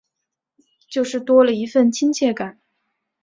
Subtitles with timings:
[0.89, 2.59] 就是多了一分亲切感